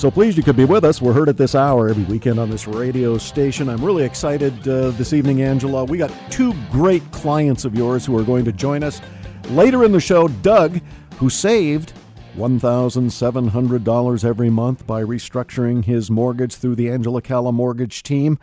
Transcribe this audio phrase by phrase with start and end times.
[0.00, 1.02] So pleased you could be with us.
[1.02, 3.68] We're heard at this hour every weekend on this radio station.
[3.68, 5.84] I'm really excited uh, this evening, Angela.
[5.84, 9.02] We got two great clients of yours who are going to join us
[9.50, 10.26] later in the show.
[10.26, 10.80] Doug,
[11.16, 11.92] who saved
[12.34, 18.38] $1,700 every month by restructuring his mortgage through the Angela Calla mortgage team.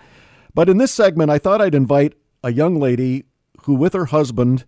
[0.53, 2.13] But in this segment, I thought I'd invite
[2.43, 3.23] a young lady
[3.61, 4.63] who, with her husband,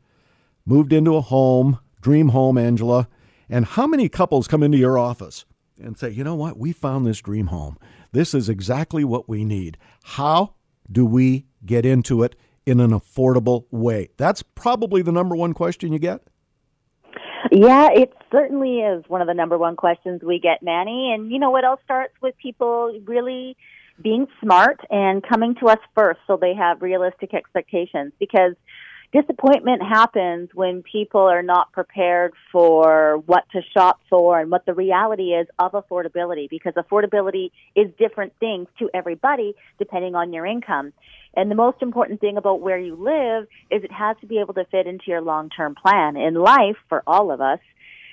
[0.66, 3.08] moved into a home, dream home, Angela.
[3.48, 5.45] And how many couples come into your office?
[5.80, 7.78] And say, you know what, we found this dream home.
[8.12, 9.78] This is exactly what we need.
[10.04, 10.56] How
[10.92, 14.10] do we get into it in an affordable way?
[14.18, 16.22] That's probably the number one question you get.
[17.52, 21.12] Yeah, it certainly is one of the number one questions we get, Manny.
[21.14, 23.56] And you know, it all starts with people really
[24.02, 28.53] being smart and coming to us first so they have realistic expectations because
[29.12, 34.74] disappointment happens when people are not prepared for what to shop for and what the
[34.74, 40.94] reality is of affordability because affordability is different things to everybody depending on your income.
[41.36, 44.54] And the most important thing about where you live is it has to be able
[44.56, 46.16] to fit into your long-term plan.
[46.16, 47.60] In life, for all of us,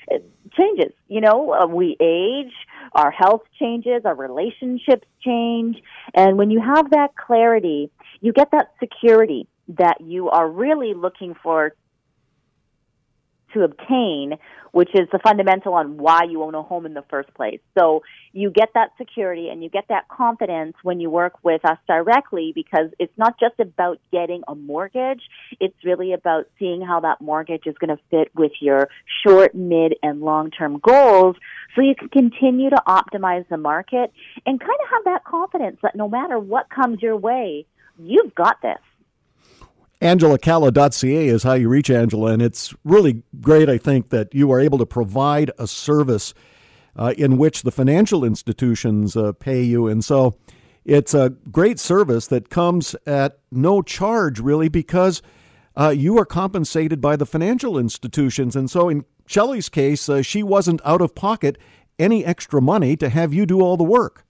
[0.09, 0.25] it
[0.57, 0.93] changes.
[1.09, 2.53] You know, uh, we age,
[2.93, 5.77] our health changes, our relationships change,
[6.15, 11.35] and when you have that clarity, you get that security that you are really looking
[11.43, 11.75] for
[13.57, 14.35] to obtain,
[14.73, 17.61] which is the fundamental on why you own a home in the first place.
[17.79, 21.79] So you get that security and you get that confidence when you work with us
[21.87, 25.23] directly because it's not just about getting a mortgage.
[25.61, 28.89] It's really about seeing how that mortgage is going to fit with your
[29.25, 31.37] short, mid, and long-term goals
[31.75, 34.13] so you can continue to optimize the market
[34.45, 37.65] and kind of have that confidence that no matter what comes your way,
[37.99, 38.79] you've got this.
[40.01, 44.61] AngelaCalla.ca is how you reach Angela, and it's really great, I think, that you are
[44.61, 46.35] able to provide a service
[46.97, 49.87] uh, in which the financial institutions uh, pay you.
[49.87, 50.37] And so
[50.85, 55.23] it's a great service that comes at no charge, really, because
[55.77, 58.55] uh, you are compensated by the financial institutions.
[58.55, 61.59] And so in Shelley's case, uh, she wasn't out of pocket
[61.99, 64.25] any extra money to have you do all the work.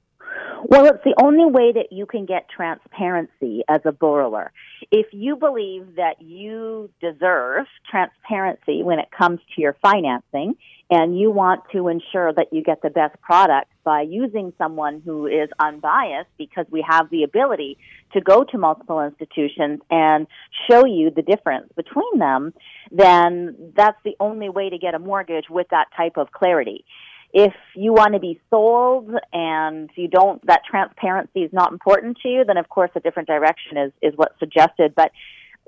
[0.64, 4.52] Well, it's the only way that you can get transparency as a borrower.
[4.90, 10.56] If you believe that you deserve transparency when it comes to your financing
[10.90, 15.26] and you want to ensure that you get the best product by using someone who
[15.26, 17.78] is unbiased because we have the ability
[18.12, 20.26] to go to multiple institutions and
[20.70, 22.52] show you the difference between them,
[22.92, 26.84] then that's the only way to get a mortgage with that type of clarity.
[27.32, 32.28] If you want to be sold and you don't, that transparency is not important to
[32.28, 34.94] you, then of course a different direction is, is what's suggested.
[34.94, 35.12] But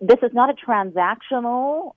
[0.01, 1.93] this is not a transactional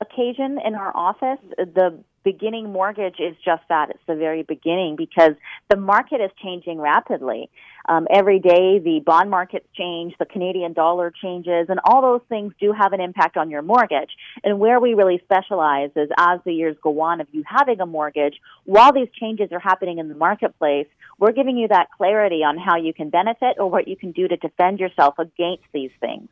[0.00, 1.38] occasion in our office.
[1.56, 3.90] The beginning mortgage is just that.
[3.90, 5.32] It's the very beginning because
[5.68, 7.50] the market is changing rapidly.
[7.88, 12.52] Um, every day the bond markets change, the Canadian dollar changes, and all those things
[12.60, 14.10] do have an impact on your mortgage.
[14.44, 17.86] And where we really specialize is as the years go on of you having a
[17.86, 20.86] mortgage, while these changes are happening in the marketplace,
[21.18, 24.28] we're giving you that clarity on how you can benefit or what you can do
[24.28, 26.28] to defend yourself against these things.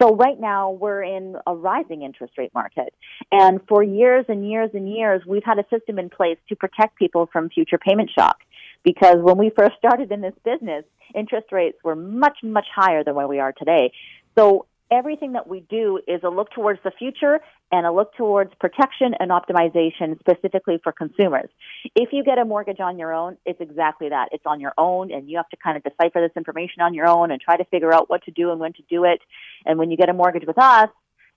[0.00, 2.94] So right now we're in a rising interest rate market.
[3.30, 6.96] And for years and years and years, we've had a system in place to protect
[6.96, 8.38] people from future payment shock.
[8.82, 13.14] Because when we first started in this business, interest rates were much, much higher than
[13.14, 13.92] where we are today.
[14.38, 17.40] So everything that we do is a look towards the future
[17.72, 21.48] and a look towards protection and optimization specifically for consumers.
[21.94, 24.30] If you get a mortgage on your own, it's exactly that.
[24.32, 27.06] It's on your own and you have to kind of decipher this information on your
[27.06, 29.20] own and try to figure out what to do and when to do it.
[29.64, 30.88] And when you get a mortgage with us,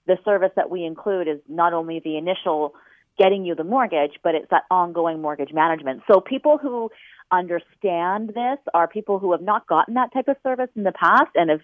[0.08, 2.74] the service that we include is not only the initial
[3.18, 6.02] getting you the mortgage, but it's that ongoing mortgage management.
[6.12, 6.90] So people who
[7.32, 11.32] understand this are people who have not gotten that type of service in the past
[11.36, 11.62] and have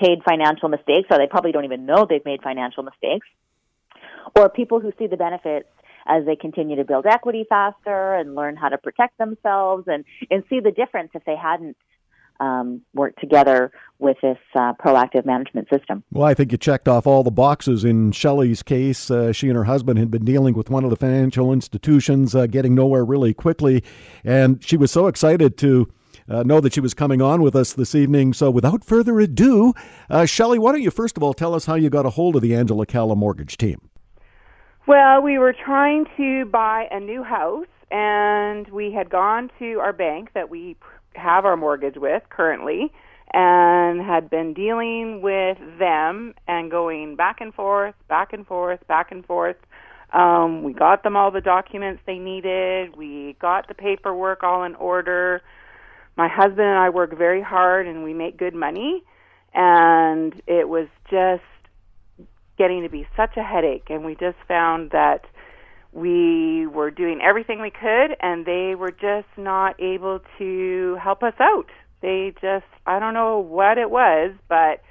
[0.00, 3.26] paid financial mistakes, or they probably don't even know they've made financial mistakes,
[4.36, 5.68] or people who see the benefits
[6.06, 10.42] as they continue to build equity faster and learn how to protect themselves and, and
[10.48, 11.76] see the difference if they hadn't
[12.40, 16.02] um, work together with this uh, proactive management system.
[16.10, 19.10] Well, I think you checked off all the boxes in Shelley's case.
[19.10, 22.46] Uh, she and her husband had been dealing with one of the financial institutions, uh,
[22.46, 23.84] getting nowhere really quickly,
[24.24, 25.92] and she was so excited to
[26.28, 28.32] uh, know that she was coming on with us this evening.
[28.32, 29.74] So without further ado,
[30.08, 32.36] uh, Shelley, why don't you first of all tell us how you got a hold
[32.36, 33.90] of the Angela Calla mortgage team?
[34.86, 39.92] Well, we were trying to buy a new house, and we had gone to our
[39.92, 40.76] bank that we
[41.14, 42.92] have our mortgage with currently
[43.32, 49.12] and had been dealing with them and going back and forth, back and forth, back
[49.12, 49.56] and forth.
[50.12, 52.96] Um, we got them all the documents they needed.
[52.96, 55.42] We got the paperwork all in order.
[56.16, 59.02] My husband and I work very hard and we make good money.
[59.54, 61.42] And it was just
[62.58, 63.86] getting to be such a headache.
[63.88, 65.24] And we just found that
[65.92, 71.34] we were doing everything we could and they were just not able to help us
[71.40, 71.66] out
[72.00, 74.82] they just I don't know what it was, but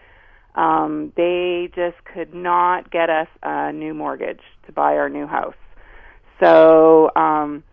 [0.59, 5.55] um they just could not get us a new mortgage to buy our new house.
[6.39, 7.63] So um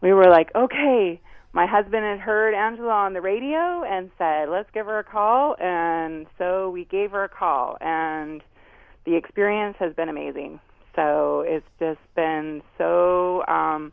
[0.00, 1.20] we were like, okay,
[1.56, 5.56] my husband had heard Angela on the radio and said, "Let's give her a call."
[5.58, 8.42] And so we gave her a call and
[9.06, 10.60] the experience has been amazing.
[10.94, 13.92] So it's just been so um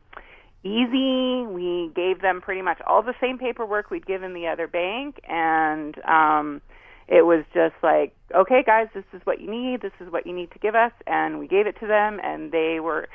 [0.66, 1.46] easy.
[1.46, 5.96] We gave them pretty much all the same paperwork we'd given the other bank, and
[6.06, 6.62] um,
[7.08, 9.82] it was just like, okay, guys, this is what you need.
[9.82, 12.52] This is what you need to give us, and we gave it to them, and
[12.52, 13.08] they were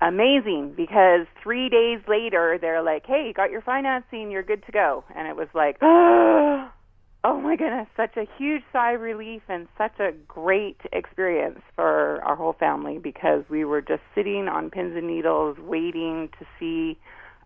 [0.00, 4.72] amazing because three days later they're like, hey, you got your financing, you're good to
[4.72, 9.66] go, and it was like, oh, my goodness, such a huge sigh of relief and
[9.76, 14.94] such a great experience for our whole family because we were just sitting on pins
[14.96, 16.98] and needles waiting to see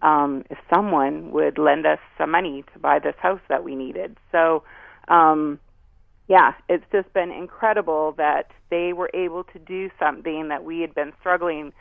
[0.03, 4.17] um if someone would lend us some money to buy this house that we needed.
[4.33, 4.63] So
[5.09, 5.61] um
[6.27, 10.95] yeah, it's just been incredible that they were able to do something that we had
[10.95, 11.73] been struggling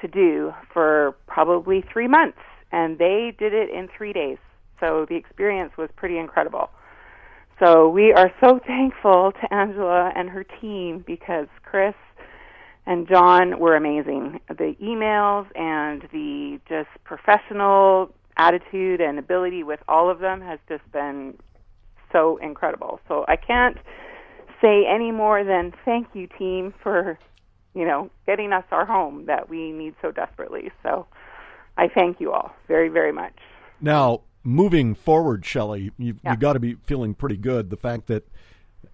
[0.00, 2.38] to do for probably 3 months
[2.72, 4.38] and they did it in 3 days.
[4.78, 6.70] So the experience was pretty incredible.
[7.62, 11.94] So we are so thankful to Angela and her team because Chris
[12.86, 14.40] and John were amazing.
[14.48, 20.90] The emails and the just professional attitude and ability with all of them has just
[20.92, 21.36] been
[22.10, 23.00] so incredible.
[23.06, 23.76] So I can't
[24.62, 27.18] say any more than thank you team for
[27.74, 30.70] you know getting us our home that we need so desperately.
[30.82, 31.06] So
[31.76, 33.34] I thank you all very very much.
[33.80, 36.32] Now, moving forward, Shelley, you, yeah.
[36.32, 37.70] you've got to be feeling pretty good.
[37.70, 38.26] The fact that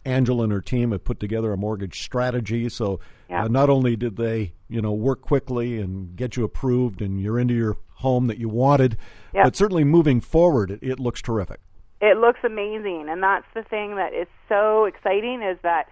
[0.07, 2.69] Angela and her team have put together a mortgage strategy.
[2.69, 3.45] So yeah.
[3.45, 7.39] uh, not only did they, you know, work quickly and get you approved and you're
[7.39, 8.97] into your home that you wanted,
[9.35, 9.43] yeah.
[9.45, 11.61] but certainly moving forward, it, it looks terrific.
[12.01, 15.89] It looks amazing, and that's the thing that is so exciting is that.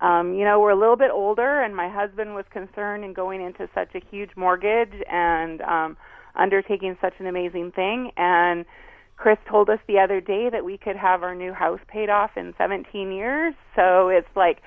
[0.00, 3.40] Um, you know, we're a little bit older, and my husband was concerned in going
[3.42, 5.96] into such a huge mortgage and um,
[6.36, 8.12] undertaking such an amazing thing.
[8.16, 8.64] And
[9.16, 12.30] Chris told us the other day that we could have our new house paid off
[12.36, 13.54] in 17 years.
[13.74, 14.58] So it's like,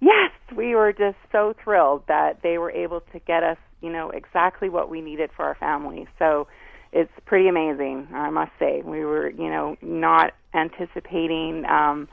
[0.00, 4.10] yes, we were just so thrilled that they were able to get us, you know,
[4.10, 6.08] exactly what we needed for our family.
[6.18, 6.46] So
[6.92, 8.80] it's pretty amazing, I must say.
[8.82, 12.08] We were, you know, not anticipating um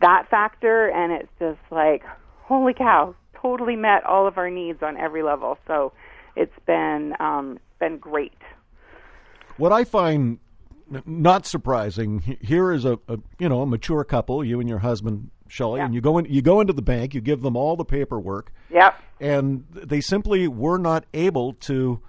[0.00, 2.02] that factor and it's just like,
[2.42, 5.58] holy cow, totally met all of our needs on every level.
[5.66, 5.92] So
[6.36, 8.32] it's been um been great.
[9.56, 10.38] What I find
[11.06, 12.38] not surprising.
[12.40, 15.86] Here is a, a, you know a mature couple, you and your husband Shelley, yeah.
[15.86, 18.52] and you go in you go into the bank, you give them all the paperwork.
[18.70, 18.94] Yep.
[19.20, 22.02] And they simply were not able to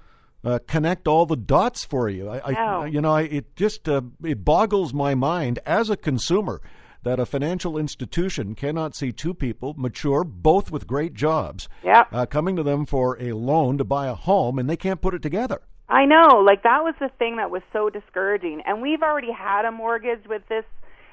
[0.44, 2.30] uh, connect all the dots for you.
[2.30, 2.82] I, no.
[2.82, 6.62] I you know, I, it just uh, it boggles my mind as a consumer
[7.06, 12.08] that a financial institution cannot see two people mature, both with great jobs, yep.
[12.12, 15.14] uh, coming to them for a loan to buy a home, and they can't put
[15.14, 15.62] it together.
[15.88, 18.64] I know, like that was the thing that was so discouraging.
[18.66, 20.66] And we've already had a mortgage with this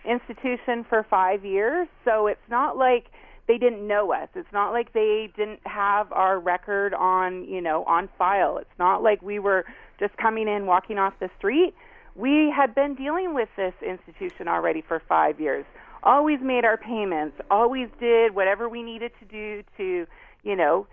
[0.08, 3.08] institution for 5 years, so it's not like
[3.46, 4.30] they didn't know us.
[4.34, 8.56] It's not like they didn't have our record on, you know, on file.
[8.56, 9.66] It's not like we were
[10.00, 11.74] just coming in walking off the street.
[12.14, 15.66] We had been dealing with this institution already for 5 years.
[16.02, 20.06] Always made our payments, always did whatever we needed to do to,
[20.42, 20.86] you know,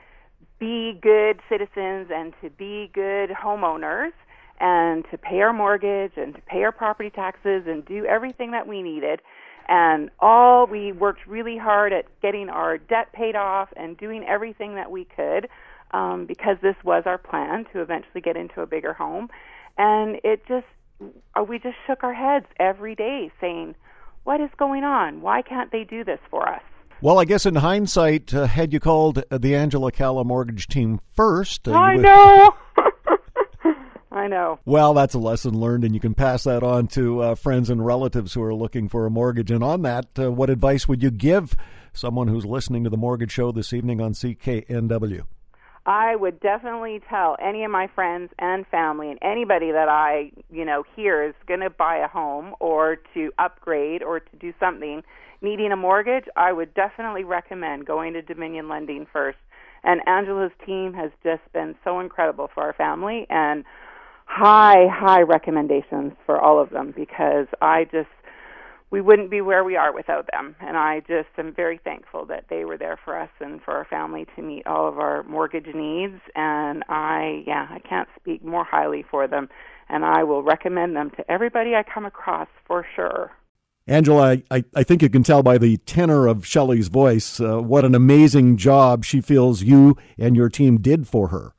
[0.59, 4.11] be good citizens and to be good homeowners
[4.59, 8.67] and to pay our mortgage and to pay our property taxes and do everything that
[8.67, 9.21] we needed.
[9.67, 14.75] And all we worked really hard at getting our debt paid off and doing everything
[14.75, 15.47] that we could
[15.91, 19.29] um, because this was our plan to eventually get into a bigger home.
[19.77, 20.65] And it just,
[21.35, 23.75] uh, we just shook our heads every day saying,
[24.29, 25.21] what is going on?
[25.21, 26.62] Why can't they do this for us?
[27.01, 31.67] Well, I guess in hindsight, uh, had you called the Angela Calla mortgage team first,
[31.67, 32.03] uh, I would...
[32.03, 32.55] know.
[34.12, 34.59] I know.
[34.65, 37.83] Well, that's a lesson learned, and you can pass that on to uh, friends and
[37.83, 39.50] relatives who are looking for a mortgage.
[39.50, 41.55] And on that, uh, what advice would you give
[41.93, 45.24] someone who's listening to the Mortgage Show this evening on CKNW?
[45.89, 50.63] I would definitely tell any of my friends and family and anybody that I, you
[50.63, 55.01] know, hear is going to buy a home or to upgrade or to do something
[55.41, 59.39] needing a mortgage, I would definitely recommend going to Dominion Lending first.
[59.84, 63.63] And Angela's team has just been so incredible for our family and
[64.25, 68.10] high, high recommendations for all of them because I just
[68.91, 70.55] we wouldn't be where we are without them.
[70.60, 73.86] And I just am very thankful that they were there for us and for our
[73.86, 76.19] family to meet all of our mortgage needs.
[76.36, 79.50] And I, yeah, I can't speak more highly for them.
[79.89, 83.31] And I will recommend them to everybody I come across for sure.
[83.88, 87.86] Angela, I, I think you can tell by the tenor of Shelley's voice uh, what
[87.86, 91.53] an amazing job she feels you and your team did for her.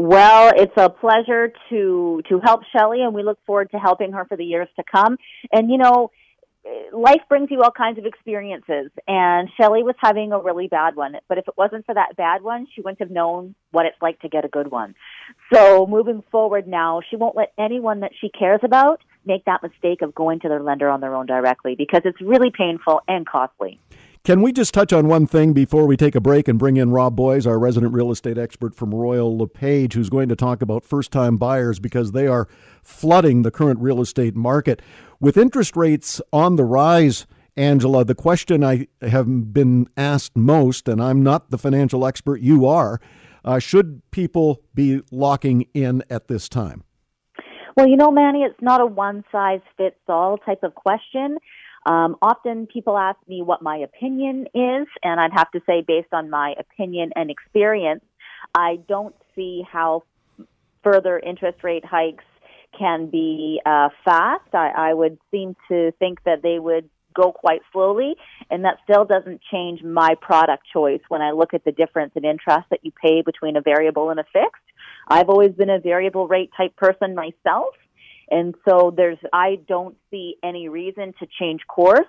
[0.00, 4.24] Well, it's a pleasure to to help Shelly, and we look forward to helping her
[4.26, 5.16] for the years to come.
[5.50, 6.12] And you know,
[6.92, 11.16] life brings you all kinds of experiences, and Shelly was having a really bad one.
[11.28, 14.20] But if it wasn't for that bad one, she wouldn't have known what it's like
[14.20, 14.94] to get a good one.
[15.52, 20.02] So moving forward now, she won't let anyone that she cares about make that mistake
[20.02, 23.80] of going to their lender on their own directly because it's really painful and costly.
[24.28, 26.90] Can we just touch on one thing before we take a break and bring in
[26.90, 30.84] Rob Boies, our resident real estate expert from Royal LePage, who's going to talk about
[30.84, 32.46] first time buyers because they are
[32.82, 34.82] flooding the current real estate market.
[35.18, 41.02] With interest rates on the rise, Angela, the question I have been asked most, and
[41.02, 43.00] I'm not the financial expert, you are,
[43.46, 46.84] uh, should people be locking in at this time?
[47.78, 51.38] Well, you know, Manny, it's not a one size fits all type of question.
[51.88, 56.12] Um, often people ask me what my opinion is, and I'd have to say, based
[56.12, 58.04] on my opinion and experience,
[58.54, 60.04] I don't see how
[60.84, 62.24] further interest rate hikes
[62.78, 64.52] can be uh, fast.
[64.52, 68.16] I, I would seem to think that they would go quite slowly,
[68.50, 72.24] and that still doesn't change my product choice when I look at the difference in
[72.24, 74.62] interest that you pay between a variable and a fixed.
[75.08, 77.74] I've always been a variable rate type person myself.
[78.30, 82.06] And so there's, I don't see any reason to change course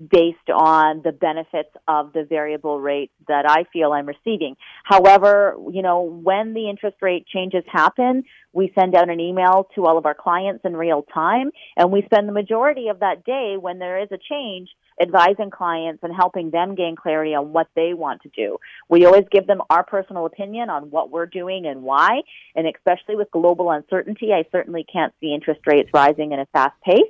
[0.00, 4.56] based on the benefits of the variable rate that I feel I'm receiving.
[4.82, 8.24] However, you know, when the interest rate changes happen,
[8.54, 12.02] we send out an email to all of our clients in real time and we
[12.02, 16.50] spend the majority of that day when there is a change advising clients and helping
[16.50, 18.58] them gain clarity on what they want to do.
[18.88, 22.20] We always give them our personal opinion on what we're doing and why,
[22.54, 26.74] and especially with global uncertainty, I certainly can't see interest rates rising in a fast
[26.84, 27.00] pace.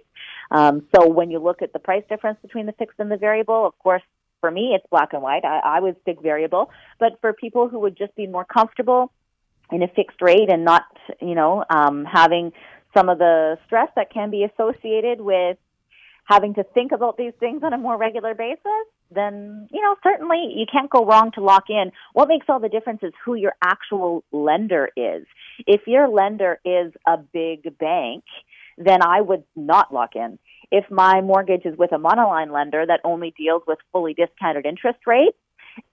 [0.50, 3.66] Um, so when you look at the price difference between the fixed and the variable,
[3.66, 4.02] of course,
[4.40, 5.44] for me, it's black and white.
[5.44, 6.70] I, I would stick variable.
[6.98, 9.12] But for people who would just be more comfortable
[9.70, 10.84] in a fixed rate and not,
[11.20, 12.52] you know, um, having
[12.96, 15.58] some of the stress that can be associated with
[16.24, 20.54] having to think about these things on a more regular basis, then, you know, certainly
[20.54, 21.90] you can't go wrong to lock in.
[22.12, 25.26] What makes all the difference is who your actual lender is.
[25.66, 28.24] If your lender is a big bank,
[28.78, 30.38] then I would not lock in.
[30.70, 35.00] If my mortgage is with a monoline lender that only deals with fully discounted interest
[35.06, 35.36] rates,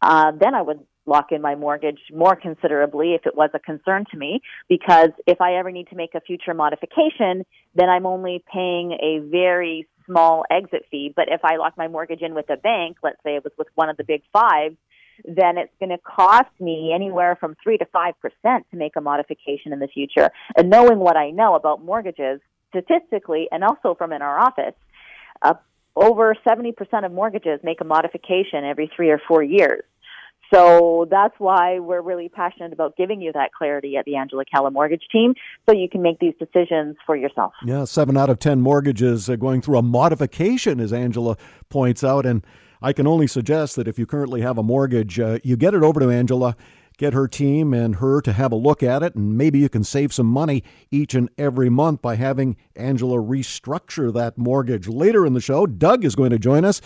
[0.02, 4.06] uh, then I would lock in my mortgage more considerably if it was a concern
[4.12, 8.44] to me because if I ever need to make a future modification, then I'm only
[8.54, 11.14] paying a very small exit fee.
[11.16, 13.68] But if I lock my mortgage in with a bank, let's say it was with
[13.76, 14.76] one of the big five,
[15.26, 19.02] then it's going to cost me anywhere from three to five percent to make a
[19.02, 20.30] modification in the future.
[20.56, 24.76] And knowing what I know about mortgages statistically, and also from in our office,
[25.42, 25.56] uh,
[25.96, 29.84] over 70% of mortgages make a modification every three or four years.
[30.54, 34.72] So that's why we're really passionate about giving you that clarity at the Angela Calla
[34.72, 35.34] Mortgage Team
[35.68, 37.54] so you can make these decisions for yourself.
[37.66, 41.38] Yeah, seven out of 10 mortgages are going through a modification, as Angela
[41.70, 42.26] points out.
[42.26, 42.46] And
[42.82, 45.84] I can only suggest that if you currently have a mortgage, uh, you get it
[45.84, 46.56] over to Angela
[46.98, 49.84] get her team and her to have a look at it, and maybe you can
[49.84, 54.88] save some money each and every month by having Angela restructure that mortgage.
[54.88, 56.82] Later in the show, Doug is going to join us.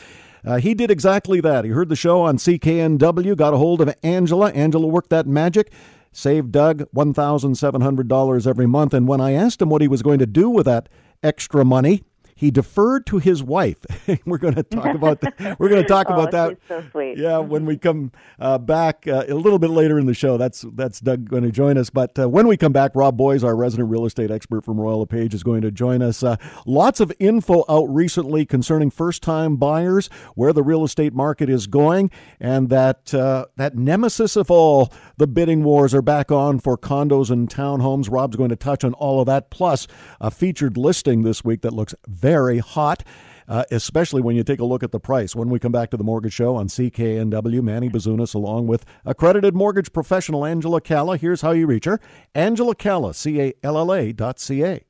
[0.45, 1.65] Uh, he did exactly that.
[1.65, 4.51] He heard the show on CKNW, got a hold of Angela.
[4.51, 5.71] Angela worked that magic,
[6.12, 8.93] saved Doug $1,700 every month.
[8.93, 10.89] And when I asked him what he was going to do with that
[11.24, 12.03] extra money,
[12.41, 13.77] he deferred to his wife.
[14.25, 15.60] we're going to talk about that.
[15.60, 16.57] We're going to talk oh, about that.
[16.67, 17.19] so sweet.
[17.19, 20.65] Yeah, when we come uh, back uh, a little bit later in the show, that's
[20.74, 21.91] that's Doug going to join us.
[21.91, 25.01] But uh, when we come back, Rob Boies, our resident real estate expert from Royal
[25.01, 26.24] LePage, is going to join us.
[26.24, 31.67] Uh, lots of info out recently concerning first-time buyers, where the real estate market is
[31.67, 36.75] going, and that uh, that nemesis of all, the bidding wars are back on for
[36.75, 38.12] condos and townhomes.
[38.12, 39.86] Rob's going to touch on all of that, plus
[40.19, 43.03] a featured listing this week that looks very very hot.
[43.47, 45.35] Uh, especially when you take a look at the price.
[45.35, 49.53] When we come back to the Mortgage Show on CKNW, Manny Bazunas, along with accredited
[49.53, 51.17] mortgage professional Angela Calla.
[51.17, 52.00] Here's how you reach her
[52.33, 54.81] Angela Calla, C A L L A dot C A.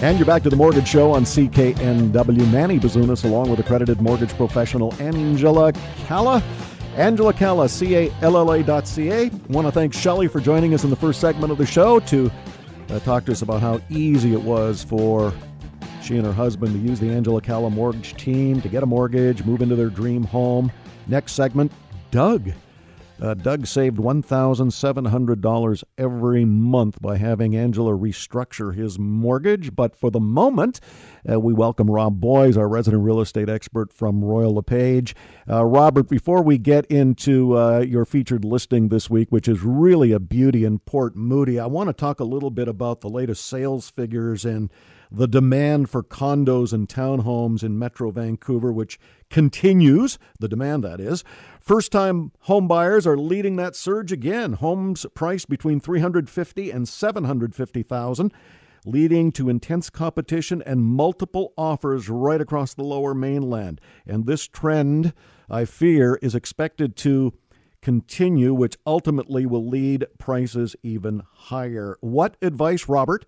[0.00, 2.50] And you're back to the Mortgage Show on CKNW.
[2.50, 5.72] Manny Bazunas, along with accredited mortgage professional Angela
[6.08, 6.42] Calla.
[6.96, 9.30] Angela Calla, C A L L A dot C A.
[9.48, 12.32] Want to thank Shelly for joining us in the first segment of the show to
[12.90, 15.32] uh, talked to us about how easy it was for
[16.02, 19.44] she and her husband to use the Angela Calla mortgage team to get a mortgage,
[19.44, 20.72] move into their dream home.
[21.06, 21.72] Next segment,
[22.10, 22.50] Doug.
[23.20, 29.74] Uh, Doug saved $1,700 every month by having Angela restructure his mortgage.
[29.74, 30.78] But for the moment,
[31.28, 35.16] uh, we welcome Rob Boies, our resident real estate expert from Royal LePage.
[35.50, 40.12] Uh, Robert, before we get into uh, your featured listing this week, which is really
[40.12, 43.46] a beauty in Port Moody, I want to talk a little bit about the latest
[43.46, 44.70] sales figures and
[45.10, 48.98] the demand for condos and townhomes in Metro Vancouver, which
[49.30, 51.24] continues, the demand that is.
[51.60, 54.54] First time home buyers are leading that surge again.
[54.54, 58.32] Homes priced between 350 and 750,000
[58.84, 63.80] leading to intense competition and multiple offers right across the lower mainland.
[64.06, 65.12] And this trend,
[65.50, 67.34] I fear, is expected to
[67.82, 71.96] continue, which ultimately will lead prices even higher.
[72.00, 73.26] What advice, Robert,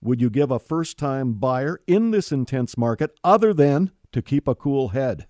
[0.00, 4.46] would you give a first time buyer in this intense market other than to keep
[4.46, 5.26] a cool head?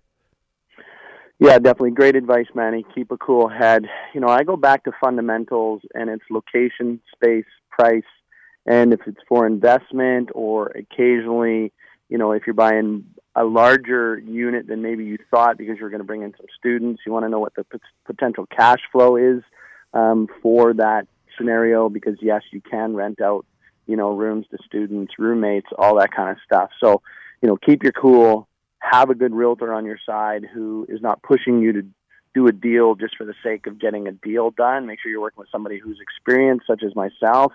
[1.40, 1.92] Yeah, definitely.
[1.92, 2.84] Great advice, Manny.
[2.94, 3.86] Keep a cool head.
[4.12, 8.02] You know, I go back to fundamentals and it's location, space, price,
[8.66, 11.72] and if it's for investment or occasionally,
[12.08, 13.04] you know, if you're buying
[13.36, 17.02] a larger unit than maybe you thought because you're going to bring in some students,
[17.06, 19.42] you want to know what the p- potential cash flow is
[19.94, 21.06] um, for that
[21.36, 23.46] scenario because yes, you can rent out
[23.88, 26.70] you know, rooms to students, roommates, all that kind of stuff.
[26.78, 27.02] So,
[27.42, 28.46] you know, keep your cool,
[28.78, 31.82] have a good realtor on your side who is not pushing you to
[32.34, 34.86] do a deal just for the sake of getting a deal done.
[34.86, 37.52] Make sure you're working with somebody who's experienced, such as myself.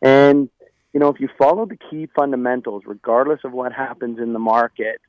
[0.00, 0.48] And,
[0.92, 5.00] you know, if you follow the key fundamentals, regardless of what happens in the market,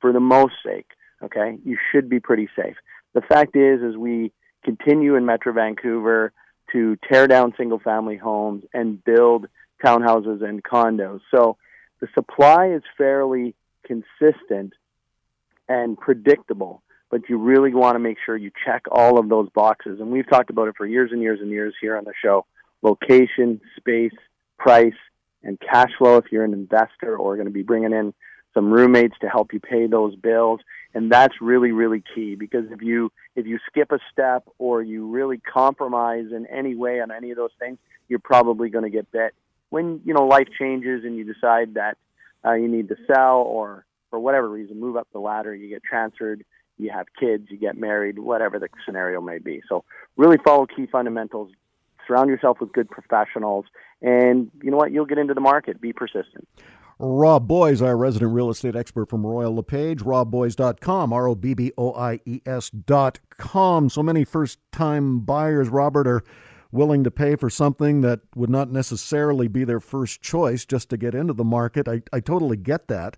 [0.00, 0.90] for the most sake,
[1.22, 2.76] okay, you should be pretty safe.
[3.14, 4.30] The fact is, as we
[4.62, 6.32] continue in Metro Vancouver
[6.72, 9.46] to tear down single family homes and build
[9.84, 11.20] townhouses and condos.
[11.30, 11.56] So
[12.00, 14.72] the supply is fairly consistent
[15.68, 20.00] and predictable, but you really want to make sure you check all of those boxes.
[20.00, 22.46] And we've talked about it for years and years and years here on the show
[22.82, 24.12] location, space,
[24.58, 24.94] price,
[25.42, 28.12] and cash flow if you're an investor or going to be bringing in
[28.52, 30.60] some roommates to help you pay those bills
[30.94, 35.06] and that's really really key because if you if you skip a step or you
[35.06, 37.76] really compromise in any way on any of those things
[38.08, 39.34] you're probably going to get bit
[39.70, 41.96] when you know life changes and you decide that
[42.44, 45.82] uh, you need to sell or for whatever reason move up the ladder, you get
[45.82, 46.44] transferred,
[46.78, 49.62] you have kids, you get married, whatever the scenario may be.
[49.68, 49.84] So
[50.16, 51.50] really follow key fundamentals.
[52.06, 53.64] Surround yourself with good professionals,
[54.00, 54.92] and you know what?
[54.92, 55.80] You'll get into the market.
[55.80, 56.46] Be persistent.
[56.98, 61.72] Rob Boies, our resident real estate expert from Royal LePage, robboies.com, R O B B
[61.76, 63.90] O I E S.com.
[63.90, 66.22] So many first time buyers, Robert, are
[66.72, 70.96] willing to pay for something that would not necessarily be their first choice just to
[70.96, 71.88] get into the market.
[71.88, 73.16] I, I totally get that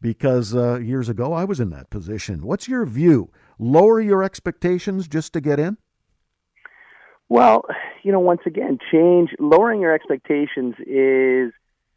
[0.00, 2.46] because uh, years ago I was in that position.
[2.46, 3.30] What's your view?
[3.58, 5.78] Lower your expectations just to get in?
[7.28, 7.64] Well,
[8.02, 11.52] you know, once again, change, lowering your expectations is,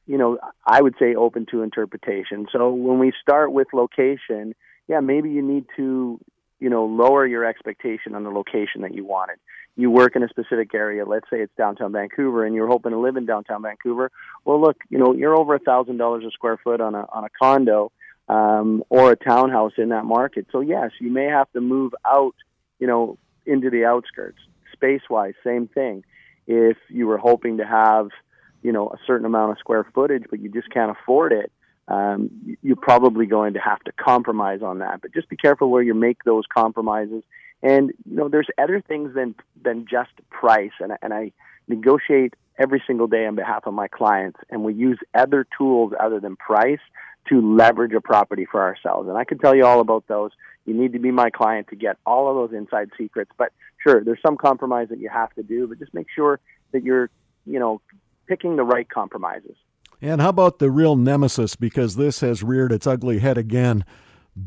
[0.08, 2.48] you know, I would say open to interpretation.
[2.52, 4.56] So when we start with location,
[4.88, 6.20] yeah, maybe you need to,
[6.60, 9.38] you know, lower your expectation on the location that you wanted
[9.80, 13.00] you work in a specific area, let's say it's downtown Vancouver, and you're hoping to
[13.00, 14.12] live in downtown Vancouver,
[14.44, 17.24] well, look, you know, you're over a thousand dollars a square foot on a on
[17.24, 17.92] a condo
[18.28, 20.48] um, or a townhouse in that market.
[20.52, 22.36] So yes, you may have to move out,
[22.80, 24.40] you know, into the outskirts.
[24.74, 26.04] Space wise, same thing.
[26.46, 28.10] If you were hoping to have,
[28.62, 31.52] you know, a certain amount of square footage, but you just can't afford it,
[31.88, 35.02] um, you're probably going to have to compromise on that.
[35.02, 37.24] But just be careful where you make those compromises
[37.62, 41.32] and you know, there's other things than than just price, and and I
[41.68, 46.20] negotiate every single day on behalf of my clients, and we use other tools other
[46.20, 46.80] than price
[47.30, 49.08] to leverage a property for ourselves.
[49.08, 50.32] And I can tell you all about those.
[50.66, 53.32] You need to be my client to get all of those inside secrets.
[53.38, 56.40] But sure, there's some compromise that you have to do, but just make sure
[56.72, 57.10] that you're,
[57.46, 57.82] you know,
[58.28, 59.56] picking the right compromises.
[60.02, 61.56] And how about the real nemesis?
[61.56, 63.86] Because this has reared its ugly head again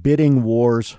[0.03, 0.97] bidding wars.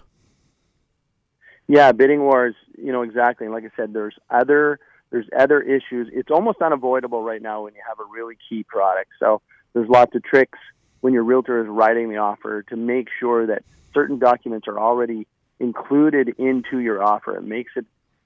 [1.67, 3.45] Yeah, bidding wars, you know, exactly.
[3.45, 4.79] And like I said, there's other
[5.11, 6.09] there's other issues.
[6.11, 9.11] It's almost unavoidable right now when you have a really key product.
[9.19, 9.41] So
[9.73, 10.57] there's lots of tricks
[11.01, 15.27] when your realtor is writing the offer to make sure that certain documents are already
[15.59, 17.37] included into your offer.
[17.37, 17.85] It makes it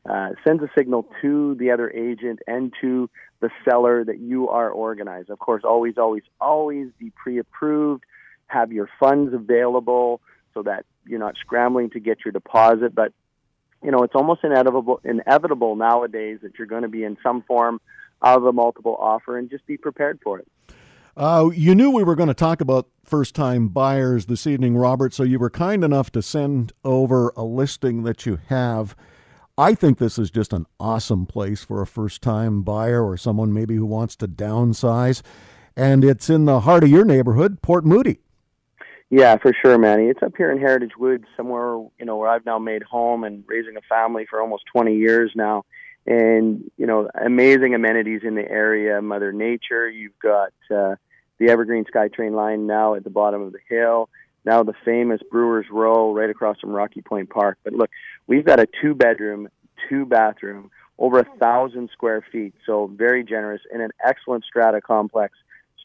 [0.10, 3.10] uh, sends a signal to the other agent and to
[3.42, 5.30] the seller that you are organized.
[5.30, 8.06] Of course, always, always, always be pre-approved.
[8.48, 10.22] Have your funds available
[10.54, 12.96] so that you're not scrambling to get your deposit.
[12.96, 13.12] But
[13.84, 17.80] you know, it's almost inevitable inevitable nowadays that you're going to be in some form
[18.22, 20.48] of a multiple offer, and just be prepared for it.
[21.16, 25.14] Uh, you knew we were going to talk about first time buyers this evening, Robert,
[25.14, 28.96] so you were kind enough to send over a listing that you have.
[29.58, 33.52] I think this is just an awesome place for a first time buyer or someone
[33.52, 35.24] maybe who wants to downsize.
[35.76, 38.20] And it's in the heart of your neighborhood, Port Moody.
[39.10, 40.08] Yeah, for sure, Manny.
[40.08, 43.44] It's up here in Heritage Woods, somewhere you know where I've now made home and
[43.48, 45.64] raising a family for almost 20 years now.
[46.06, 49.90] And you know, amazing amenities in the area, Mother Nature.
[49.90, 50.96] You've got uh,
[51.40, 54.10] the Evergreen SkyTrain line now at the bottom of the hill.
[54.44, 57.58] Now the famous Brewers Row right across from Rocky Point Park.
[57.64, 57.90] But look,
[58.28, 59.50] we've got a two-bedroom,
[59.90, 65.38] two-bathroom, over a thousand square feet, so very generous in an excellent strata complex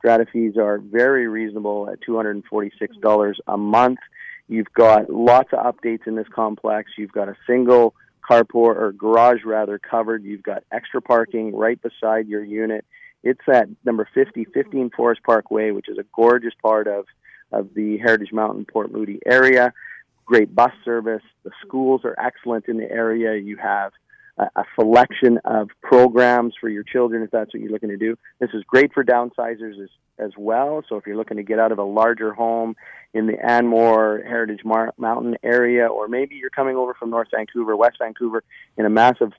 [0.03, 4.01] Strata fees are very reasonable at $246 a month.
[4.49, 6.91] You've got lots of updates in this complex.
[6.99, 7.95] You've got a single
[8.29, 10.25] carport or garage rather covered.
[10.25, 12.85] You've got extra parking right beside your unit.
[13.23, 17.05] It's at number 50, 15 Forest Park Way, which is a gorgeous part of,
[17.53, 19.73] of the Heritage Mountain Port Moody area.
[20.25, 21.23] Great bus service.
[21.45, 23.37] The schools are excellent in the area.
[23.37, 23.93] You have
[24.38, 28.16] a, selection of programs for your children if that's what you're looking to do.
[28.40, 30.83] This is great for downsizers as, as well.
[30.88, 32.75] So if you're looking to get out of a larger home
[33.12, 37.77] in the Anmore Heritage Mar- Mountain area, or maybe you're coming over from North Vancouver,
[37.77, 38.42] West Vancouver,
[38.77, 39.33] in a massive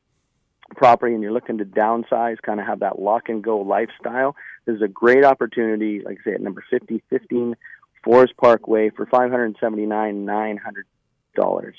[0.76, 4.76] property and you're looking to downsize, kind of have that lock and go lifestyle, this
[4.76, 7.56] is a great opportunity, like I say, at number 5015
[8.04, 11.74] Forest Parkway for 579 $900.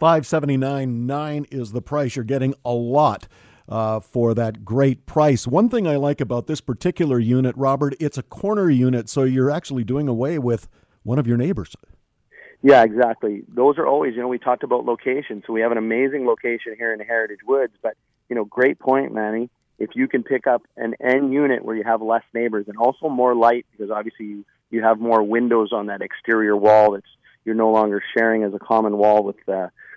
[0.00, 2.14] 579.9 is the price.
[2.14, 3.26] You're getting a lot
[3.68, 5.46] uh, for that great price.
[5.46, 9.50] One thing I like about this particular unit, Robert, it's a corner unit, so you're
[9.50, 10.68] actually doing away with
[11.02, 11.74] one of your neighbors.
[12.62, 13.42] Yeah, exactly.
[13.48, 15.42] Those are always, you know, we talked about location.
[15.46, 17.94] So we have an amazing location here in Heritage Woods, but,
[18.28, 19.50] you know, great point, Manny.
[19.78, 23.08] If you can pick up an N unit where you have less neighbors and also
[23.08, 27.06] more light, because obviously you, you have more windows on that exterior wall that's
[27.48, 29.36] you're no longer sharing as a common wall with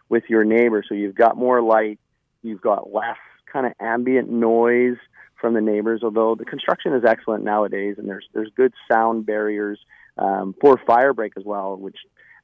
[0.07, 0.83] with your neighbor.
[0.87, 1.99] So you've got more light,
[2.41, 3.17] you've got less
[3.51, 4.95] kind of ambient noise
[5.41, 5.99] from the neighbors.
[6.01, 9.79] Although the construction is excellent nowadays, and there's there's good sound barriers
[10.17, 11.97] um, for fire break as well, which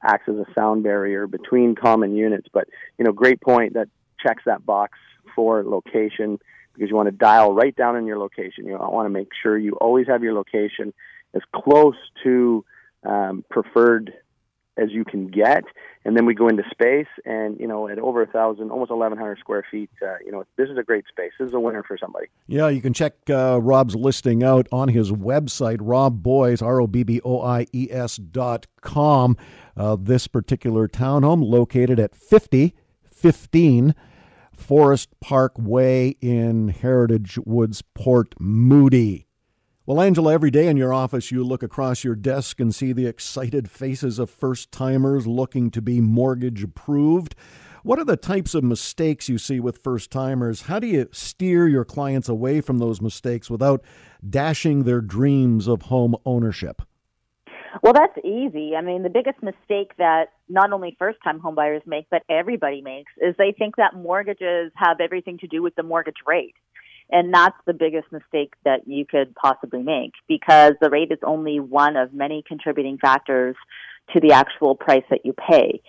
[0.04, 2.48] acts as a sound barrier between common units.
[2.52, 2.68] But
[2.98, 3.88] you know, great point that
[4.22, 4.98] checks that box
[5.34, 6.38] for location
[6.74, 8.66] because you want to dial right down in your location.
[8.66, 10.92] You want to make sure you always have your location
[11.34, 12.64] as close to
[13.04, 14.12] um, preferred
[14.78, 15.64] as you can get.
[16.04, 19.18] And then we go into space, and you know, at over a thousand, almost eleven
[19.18, 21.32] hundred square feet, uh, you know, this is a great space.
[21.38, 22.28] This is a winner for somebody.
[22.46, 26.86] Yeah, you can check uh, Rob's listing out on his website, Rob Boies, R O
[26.86, 29.36] B B O I E S dot com.
[29.76, 32.74] Uh, this particular townhome located at fifty
[33.10, 33.94] fifteen.
[34.56, 39.27] Forest Park Way in Heritage Woods, Port Moody.
[39.88, 43.06] Well, Angela, every day in your office, you look across your desk and see the
[43.06, 47.34] excited faces of first timers looking to be mortgage approved.
[47.84, 50.60] What are the types of mistakes you see with first timers?
[50.60, 53.82] How do you steer your clients away from those mistakes without
[54.28, 56.82] dashing their dreams of home ownership?
[57.82, 58.74] Well, that's easy.
[58.76, 63.12] I mean, the biggest mistake that not only first time homebuyers make, but everybody makes
[63.22, 66.54] is they think that mortgages have everything to do with the mortgage rate.
[67.10, 71.58] And that's the biggest mistake that you could possibly make because the rate is only
[71.58, 73.56] one of many contributing factors
[74.12, 75.80] to the actual price that you pay.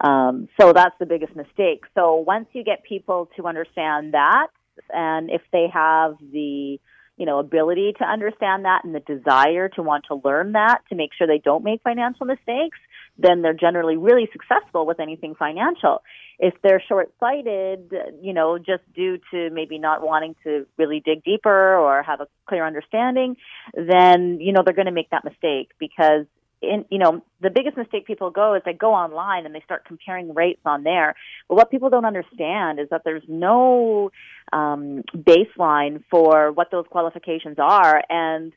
[0.00, 1.84] Um, so that's the biggest mistake.
[1.94, 4.48] So once you get people to understand that,
[4.94, 6.78] and if they have the
[7.20, 10.94] you know, ability to understand that and the desire to want to learn that to
[10.94, 12.78] make sure they don't make financial mistakes,
[13.20, 16.02] then they're generally really successful with anything financial.
[16.38, 21.76] If they're short-sighted, you know, just due to maybe not wanting to really dig deeper
[21.76, 23.36] or have a clear understanding,
[23.74, 26.26] then, you know, they're going to make that mistake because
[26.62, 29.84] in, you know, the biggest mistake people go is they go online and they start
[29.86, 31.14] comparing rates on there.
[31.48, 34.10] But what people don't understand is that there's no
[34.52, 38.52] um, baseline for what those qualifications are, and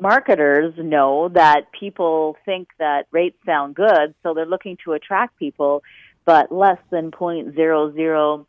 [0.00, 5.82] marketers know that people think that rates sound good, so they're looking to attract people,
[6.24, 8.46] but less than point zero zero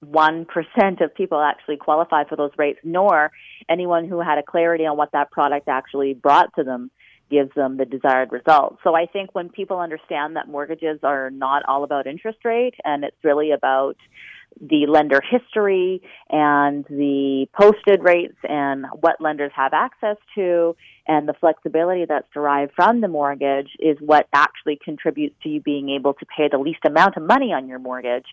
[0.00, 3.32] one percent of people actually qualify for those rates, nor
[3.68, 6.90] anyone who had a clarity on what that product actually brought to them
[7.30, 8.78] gives them the desired result.
[8.84, 13.04] So I think when people understand that mortgages are not all about interest rate and
[13.04, 13.96] it's really about
[14.60, 20.74] the lender history and the posted rates and what lenders have access to
[21.06, 25.90] and the flexibility that's derived from the mortgage is what actually contributes to you being
[25.90, 28.26] able to pay the least amount of money on your mortgage.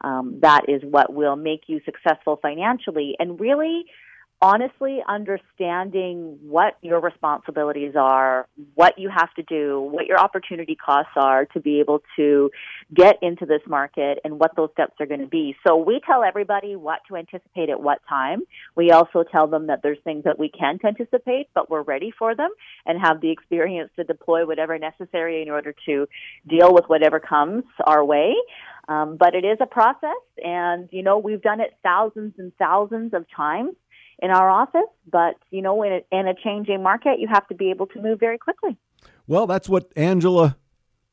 [0.00, 3.16] Um, that is what will make you successful financially.
[3.18, 3.86] And really,
[4.44, 11.12] honestly understanding what your responsibilities are, what you have to do, what your opportunity costs
[11.16, 12.50] are to be able to
[12.94, 15.56] get into this market and what those steps are going to be.
[15.66, 18.42] So we tell everybody what to anticipate at what time.
[18.76, 22.36] We also tell them that there's things that we can't anticipate, but we're ready for
[22.36, 22.50] them
[22.84, 26.06] and have the experience to deploy whatever necessary in order to
[26.46, 28.34] deal with whatever comes our way.
[28.88, 33.14] Um, but it is a process, and you know we've done it thousands and thousands
[33.14, 33.70] of times
[34.20, 34.82] in our office.
[35.10, 38.00] But, you know, in a, in a changing market, you have to be able to
[38.00, 38.76] move very quickly.
[39.26, 40.56] Well, that's what Angela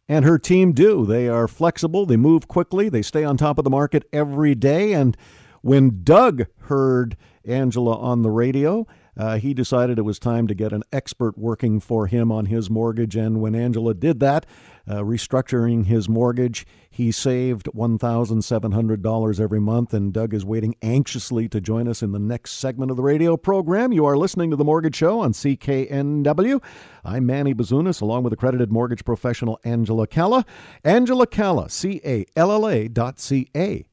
[0.08, 1.06] and her team do.
[1.06, 4.94] They are flexible, they move quickly, they stay on top of the market every day.
[4.94, 5.16] And
[5.62, 8.86] when Doug heard Angela on the radio,
[9.18, 12.70] uh, he decided it was time to get an expert working for him on his
[12.70, 13.16] mortgage.
[13.16, 14.46] And when Angela did that,
[14.88, 19.94] uh, restructuring his mortgage, he saved $1,700 every month.
[19.94, 23.38] And Doug is waiting anxiously to join us in the next segment of the radio
[23.38, 23.92] program.
[23.92, 26.62] You are listening to The Mortgage Show on CKNW.
[27.04, 30.46] I'm Manny Bazunas, along with accredited mortgage professional Angela Calla.
[30.84, 33.86] Angela Calla, C A L L A dot C A.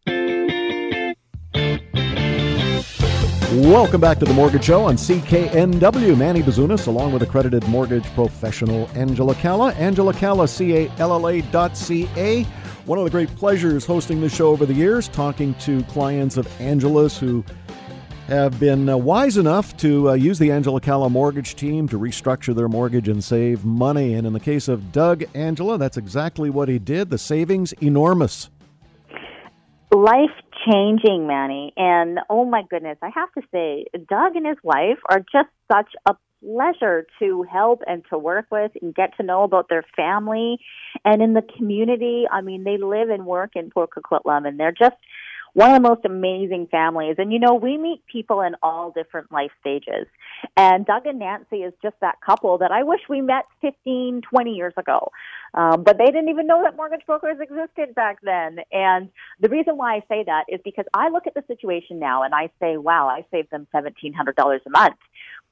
[3.52, 6.18] Welcome back to the Mortgage Show on CKNW.
[6.18, 9.72] Manny Bazunas, along with accredited mortgage professional Angela Calla.
[9.72, 12.42] Angela Calla, C-A-L-L-A dot C-A.
[12.84, 16.46] One of the great pleasures hosting the show over the years, talking to clients of
[16.60, 17.42] Angela's who
[18.26, 22.54] have been uh, wise enough to uh, use the Angela Calla mortgage team to restructure
[22.54, 24.12] their mortgage and save money.
[24.12, 27.08] And in the case of Doug Angela, that's exactly what he did.
[27.08, 28.50] The savings enormous.
[29.90, 30.30] Life
[30.70, 31.72] changing, Manny.
[31.76, 35.92] And oh my goodness, I have to say, Doug and his wife are just such
[36.06, 40.58] a pleasure to help and to work with and get to know about their family
[41.04, 42.26] and in the community.
[42.30, 44.96] I mean, they live and work in Port Coquitlam and they're just
[45.54, 47.16] one of the most amazing families.
[47.18, 50.06] And you know, we meet people in all different life stages.
[50.56, 54.50] And Doug and Nancy is just that couple that I wish we met 15, 20
[54.52, 55.10] years ago.
[55.54, 58.58] Um, but they didn't even know that mortgage brokers existed back then.
[58.70, 62.22] And the reason why I say that is because I look at the situation now
[62.22, 64.96] and I say, wow, I saved them $1,700 a month.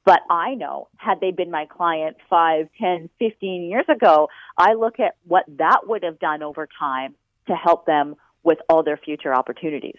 [0.04, 5.00] But I know, had they been my client five, ten, fifteen years ago, I look
[5.00, 7.16] at what that would have done over time
[7.48, 8.14] to help them
[8.46, 9.98] with all their future opportunities.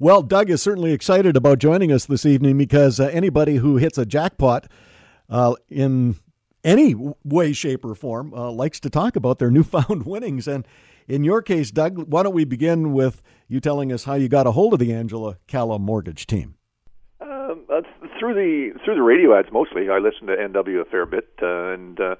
[0.00, 3.96] Well, Doug is certainly excited about joining us this evening because uh, anybody who hits
[3.96, 4.66] a jackpot
[5.30, 6.16] uh, in
[6.64, 10.48] any way, shape, or form uh, likes to talk about their newfound winnings.
[10.48, 10.66] And
[11.06, 14.46] in your case, Doug, why don't we begin with you telling us how you got
[14.46, 16.56] a hold of the Angela Calla mortgage team?
[17.20, 17.66] Um,
[18.18, 19.88] through the through the radio ads mostly.
[19.90, 22.16] I listened to NW a fair bit, uh, and uh,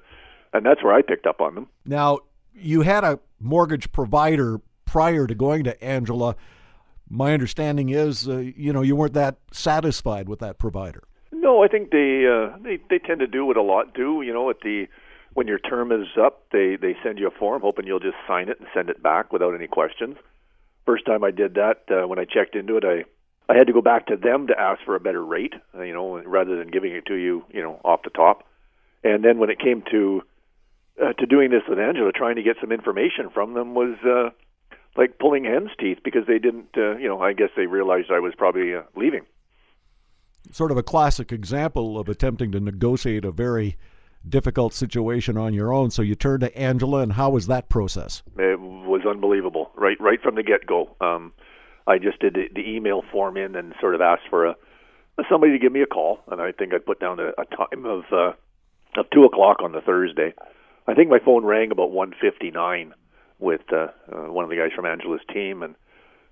[0.53, 1.67] and that's where I picked up on them.
[1.85, 2.19] Now,
[2.53, 4.61] you had a mortgage provider
[4.95, 6.37] prior to going to Angela.
[7.09, 11.03] My understanding is, uh, you know, you weren't that satisfied with that provider.
[11.33, 14.21] No, I think they uh, they they tend to do what a lot do.
[14.21, 14.87] You know, at the
[15.33, 18.47] when your term is up, they they send you a form, hoping you'll just sign
[18.47, 20.15] it and send it back without any questions.
[20.85, 23.03] First time I did that, uh, when I checked into it, I
[23.51, 25.93] I had to go back to them to ask for a better rate, uh, you
[25.93, 28.47] know, rather than giving it to you, you know, off the top.
[29.03, 30.23] And then when it came to
[31.03, 34.29] uh, to doing this with Angela, trying to get some information from them was uh,
[34.95, 38.19] like pulling hen's teeth because they didn't, uh, you know, I guess they realized I
[38.19, 39.25] was probably uh, leaving.
[40.51, 43.77] Sort of a classic example of attempting to negotiate a very
[44.27, 45.91] difficult situation on your own.
[45.91, 48.23] So you turned to Angela, and how was that process?
[48.37, 50.95] It was unbelievable, right, right from the get go.
[51.01, 51.33] Um,
[51.87, 54.55] I just did the, the email form in and sort of asked for a
[55.29, 57.85] somebody to give me a call, and I think I put down a, a time
[57.85, 58.33] of uh,
[58.99, 60.33] of two o'clock on the Thursday.
[60.87, 62.93] I think my phone rang about one fifty nine
[63.39, 65.75] with uh, uh, one of the guys from Angela's team, and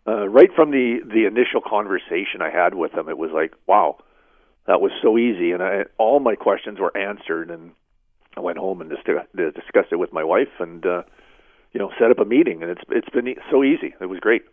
[0.08, 3.98] uh, right from the the initial conversation I had with them, it was like, wow,
[4.68, 7.72] that was so easy, and I, all my questions were answered, and
[8.36, 11.04] I went home and just discussed it with my wife, and uh,
[11.74, 13.94] you know, set up a meeting, and it's it's been e- so easy.
[14.00, 14.44] It was great.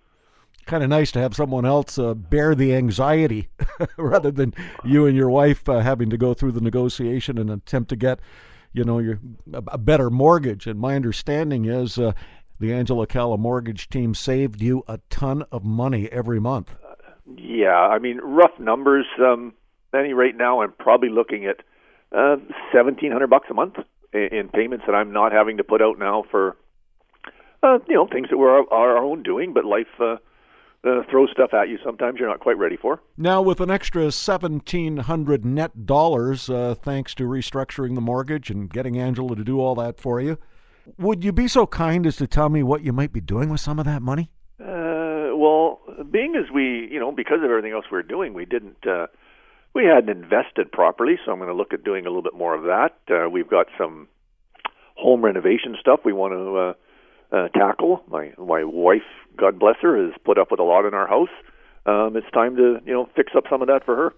[0.66, 3.48] Kind of nice to have someone else uh, bear the anxiety
[3.96, 7.88] rather than you and your wife uh, having to go through the negotiation and attempt
[7.90, 8.20] to get,
[8.72, 9.18] you know, your
[9.52, 10.66] a better mortgage.
[10.66, 12.12] And my understanding is uh,
[12.60, 16.76] the Angela Calla mortgage team saved you a ton of money every month.
[17.36, 19.06] yeah, I mean, rough numbers.
[19.18, 19.54] Um,
[19.92, 21.56] Manny, right now I'm probably looking at
[22.16, 22.36] uh,
[22.72, 23.76] seventeen hundred bucks a month
[24.12, 26.56] in, in payments that I'm not having to put out now for,
[27.62, 29.88] uh, you know, things that we're our, our own doing, but life.
[29.98, 30.16] Uh,
[30.82, 33.02] uh, throw stuff at you sometimes you're not quite ready for.
[33.14, 38.70] Now, with an extra seventeen hundred net dollars, uh, thanks to restructuring the mortgage and
[38.70, 40.38] getting Angela to do all that for you,
[40.98, 43.60] would you be so kind as to tell me what you might be doing with
[43.60, 44.30] some of that money?
[44.60, 48.86] Uh, well, being as we, you know, because of everything else we're doing, we didn't.
[48.86, 49.06] Uh,
[49.72, 52.54] we hadn't invested properly, so I'm going to look at doing a little bit more
[52.54, 52.96] of that.
[53.08, 54.08] Uh, we've got some
[54.96, 56.72] home renovation stuff we want to uh,
[57.36, 58.02] uh, tackle.
[58.08, 61.28] My my wife, God bless her, has put up with a lot in our house.
[61.86, 64.12] Um, it's time to you know fix up some of that for her.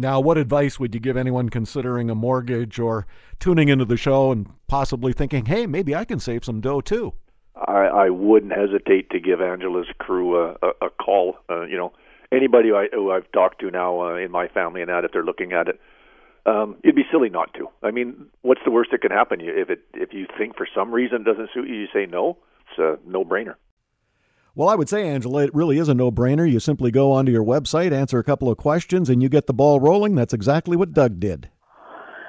[0.00, 3.06] Now, what advice would you give anyone considering a mortgage or
[3.38, 7.12] tuning into the show and possibly thinking, "Hey, maybe I can save some dough too"?
[7.54, 11.36] I, I wouldn't hesitate to give Angela's crew a, a, a call.
[11.50, 11.92] Uh, you know,
[12.32, 15.24] anybody I, who I've talked to now uh, in my family and that, if they're
[15.24, 15.78] looking at it,
[16.46, 17.68] um, it'd be silly not to.
[17.82, 19.40] I mean, what's the worst that can happen?
[19.42, 22.38] If it if you think for some reason it doesn't suit you, you say no.
[22.70, 23.56] It's a no brainer.
[24.54, 26.50] Well, I would say, Angela, it really is a no brainer.
[26.50, 29.54] You simply go onto your website, answer a couple of questions, and you get the
[29.54, 30.14] ball rolling.
[30.14, 31.48] That's exactly what Doug did.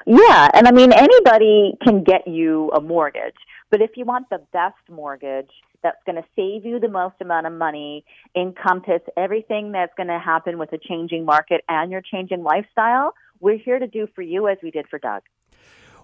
[0.06, 3.36] Yeah, and I mean, anybody can get you a mortgage,
[3.70, 5.50] but if you want the best mortgage
[5.84, 8.04] that's going to save you the most amount of money,
[8.36, 13.58] encompass everything that's going to happen with a changing market and your changing lifestyle, we're
[13.58, 15.24] here to do for you as we did for Doug.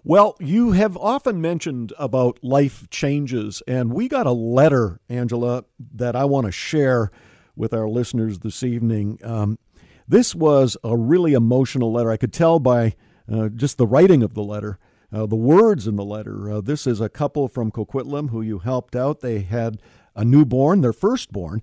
[0.09, 5.65] Well, you have often mentioned about life changes, and we got a letter, Angela,
[5.95, 7.11] that I want to share
[7.57, 9.19] with our listeners this evening.
[9.21, 9.59] Um,
[10.07, 12.09] this was a really emotional letter.
[12.09, 12.95] I could tell by
[13.29, 14.79] uh, just the writing of the letter,
[15.11, 16.51] uh, the words in the letter.
[16.51, 19.19] Uh, this is a couple from Coquitlam who you helped out.
[19.19, 19.81] They had
[20.15, 21.61] a newborn, their firstborn,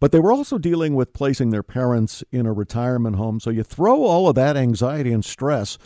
[0.00, 3.38] but they were also dealing with placing their parents in a retirement home.
[3.38, 5.76] So you throw all of that anxiety and stress.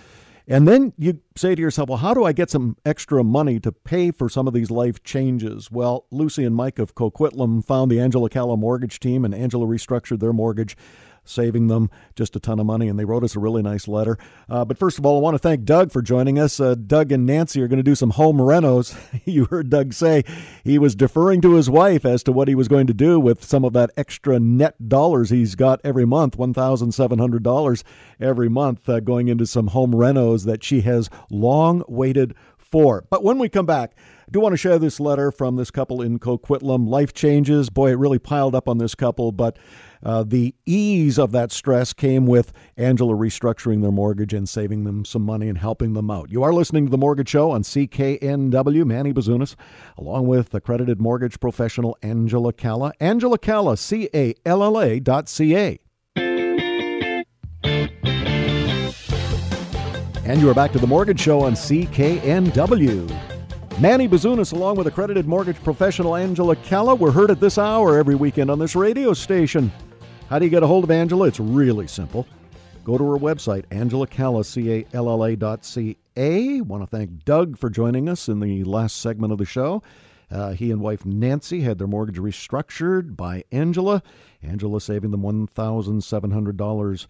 [0.49, 3.73] And then you say to yourself, well, how do I get some extra money to
[3.73, 5.73] pay for some of these life changes?
[5.73, 10.21] Well, Lucy and Mike of Coquitlam found the Angela Calla mortgage team, and Angela restructured
[10.21, 10.77] their mortgage
[11.29, 12.89] saving them just a ton of money.
[12.89, 14.19] And they wrote us a really nice letter.
[14.49, 16.59] Uh, but first of all, I want to thank Doug for joining us.
[16.61, 18.97] Uh, Doug and Nancy are going to do some home renos.
[19.25, 20.25] you heard Doug say
[20.65, 23.45] he was deferring to his wife as to what he was going to do with
[23.45, 27.83] some of that extra net dollars he's got every month $1,700
[28.21, 33.05] every month uh, going into some home renos that she has long waited for.
[33.11, 33.95] But when we come back,
[34.27, 36.89] I do want to share this letter from this couple in Coquitlam.
[36.89, 37.71] Life changes.
[37.71, 39.57] Boy, it really piled up on this couple, but
[40.03, 45.05] uh, the ease of that stress came with Angela restructuring their mortgage and saving them
[45.05, 46.31] some money and helping them out.
[46.31, 48.87] You are listening to The Mortgage Show on CKNW.
[48.87, 49.57] Manny Bazunas,
[49.99, 52.93] along with accredited mortgage professional Angela Calla.
[53.01, 55.79] Angela Calla, C A L L A dot C A.
[60.27, 63.36] And you are back to The Mortgage Show on CKNW.
[63.79, 68.15] Manny Bazunas, along with accredited mortgage professional Angela Calla, we're heard at this hour every
[68.15, 69.71] weekend on this radio station.
[70.31, 71.27] How do you get a hold of Angela?
[71.27, 72.27] It's really simple.
[72.85, 76.63] Go to her website, angelacalla, C-A-L-L-A dot C-A.
[76.63, 79.83] Want to thank Doug for joining us in the last segment of the show.
[80.31, 84.03] Uh, he and wife Nancy had their mortgage restructured by Angela.
[84.43, 87.07] Angela saving them $1,700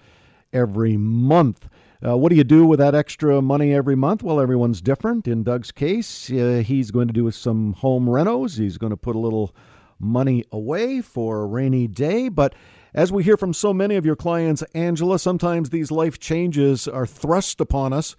[0.52, 1.68] every month.
[2.07, 4.23] Uh, what do you do with that extra money every month?
[4.23, 5.27] Well, everyone's different.
[5.27, 8.59] In Doug's case, uh, he's going to do some home renos.
[8.59, 9.53] He's going to put a little
[9.99, 12.29] money away for a rainy day.
[12.29, 12.55] But
[12.95, 17.07] as we hear from so many of your clients, Angela, sometimes these life changes are
[17.07, 18.14] thrust upon us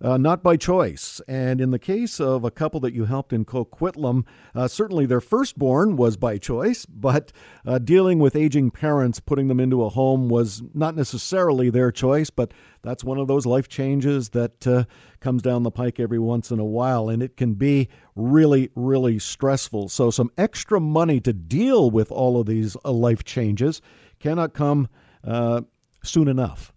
[0.00, 1.20] uh, not by choice.
[1.26, 5.20] And in the case of a couple that you helped in Coquitlam, uh, certainly their
[5.20, 7.32] firstborn was by choice, but
[7.64, 12.30] uh, dealing with aging parents, putting them into a home was not necessarily their choice,
[12.30, 14.84] but that's one of those life changes that uh,
[15.20, 19.18] comes down the pike every once in a while, and it can be really, really
[19.18, 19.88] stressful.
[19.88, 23.80] So, some extra money to deal with all of these uh, life changes
[24.20, 24.88] cannot come
[25.24, 25.62] uh,
[26.04, 26.72] soon enough.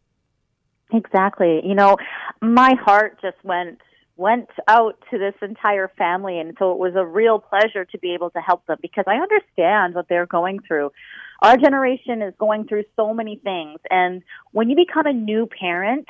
[0.91, 1.61] Exactly.
[1.63, 1.97] You know,
[2.41, 3.79] my heart just went
[4.15, 8.13] went out to this entire family and so it was a real pleasure to be
[8.13, 10.91] able to help them because I understand what they're going through.
[11.41, 14.21] Our generation is going through so many things and
[14.51, 16.05] when you become a new parent,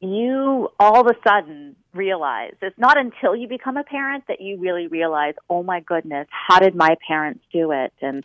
[0.00, 4.58] you all of a sudden realize it's not until you become a parent that you
[4.58, 7.92] really realize, oh my goodness, how did my parents do it?
[8.00, 8.24] And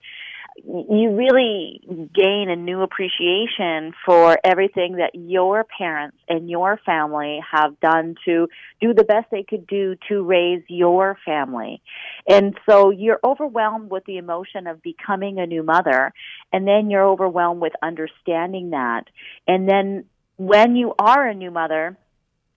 [0.66, 1.82] you really
[2.14, 8.48] gain a new appreciation for everything that your parents and your family have done to
[8.82, 11.82] do the best they could do to raise your family.
[12.28, 16.12] And so you're overwhelmed with the emotion of becoming a new mother,
[16.52, 19.04] and then you're overwhelmed with understanding that.
[19.48, 20.06] And then
[20.38, 21.98] when you are a new mother,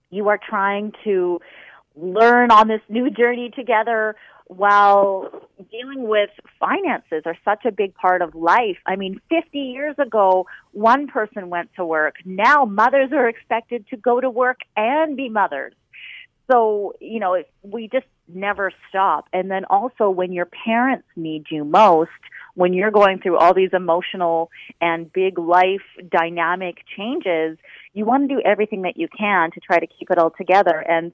[0.09, 1.39] you are trying to
[1.95, 4.15] learn on this new journey together
[4.51, 5.29] while
[5.71, 6.29] dealing with
[6.59, 8.75] finances are such a big part of life.
[8.85, 12.15] I mean, 50 years ago, one person went to work.
[12.25, 15.73] Now mothers are expected to go to work and be mothers.
[16.51, 19.29] So, you know, we just never stop.
[19.31, 22.09] And then also when your parents need you most,
[22.55, 24.49] when you're going through all these emotional
[24.81, 25.81] and big life
[26.11, 27.57] dynamic changes,
[27.93, 30.77] you want to do everything that you can to try to keep it all together.
[30.77, 31.13] And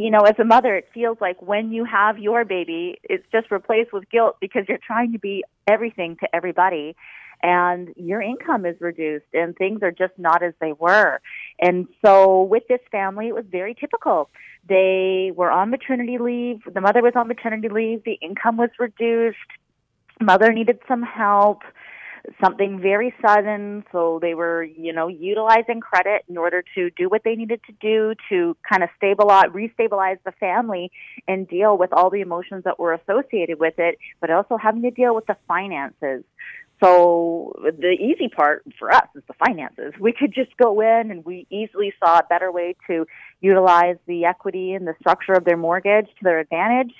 [0.00, 3.50] you know, as a mother, it feels like when you have your baby, it's just
[3.50, 6.96] replaced with guilt because you're trying to be everything to everybody
[7.42, 11.20] and your income is reduced and things are just not as they were.
[11.60, 14.30] And so with this family, it was very typical.
[14.66, 16.60] They were on maternity leave.
[16.72, 18.02] The mother was on maternity leave.
[18.04, 19.36] The income was reduced.
[20.18, 21.58] Mother needed some help
[22.42, 23.84] something very sudden.
[23.92, 27.72] So they were, you know, utilizing credit in order to do what they needed to
[27.80, 30.90] do to kind of stabilize, restabilize the family
[31.28, 34.90] and deal with all the emotions that were associated with it, but also having to
[34.90, 36.24] deal with the finances.
[36.82, 39.92] So the easy part for us is the finances.
[40.00, 43.06] We could just go in and we easily saw a better way to
[43.42, 46.94] utilize the equity and the structure of their mortgage to their advantage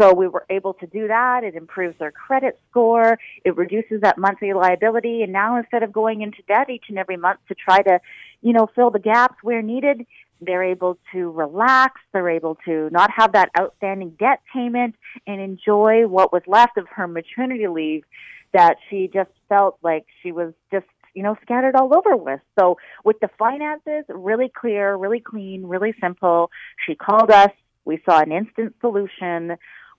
[0.00, 1.42] so we were able to do that.
[1.44, 3.18] It improves their credit score.
[3.44, 5.22] It reduces that monthly liability.
[5.22, 8.00] And now instead of going into debt each and every month to try to,
[8.42, 10.06] you know, fill the gaps where needed,
[10.40, 12.00] they're able to relax.
[12.12, 16.86] They're able to not have that outstanding debt payment and enjoy what was left of
[16.88, 18.04] her maternity leave
[18.52, 22.40] that she just felt like she was just you know, scattered all over with.
[22.60, 26.50] So with the finances, really clear, really clean, really simple.
[26.86, 27.50] She called us.
[27.86, 29.56] We saw an instant solution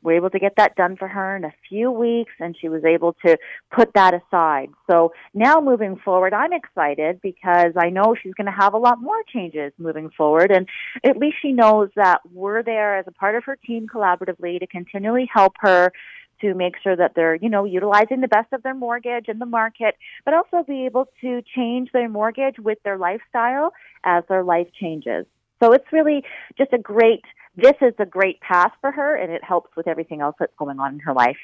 [0.07, 2.83] were able to get that done for her in a few weeks and she was
[2.85, 3.37] able to
[3.75, 4.69] put that aside.
[4.89, 9.01] So now moving forward, I'm excited because I know she's going to have a lot
[9.01, 10.65] more changes moving forward and
[11.03, 14.67] at least she knows that we're there as a part of her team collaboratively to
[14.67, 15.91] continually help her
[16.39, 19.45] to make sure that they're, you know, utilizing the best of their mortgage in the
[19.45, 23.73] market, but also be able to change their mortgage with their lifestyle
[24.05, 25.25] as their life changes.
[25.61, 26.23] So it's really
[26.57, 27.23] just a great
[27.57, 30.79] this is a great path for her and it helps with everything else that's going
[30.79, 31.37] on in her life.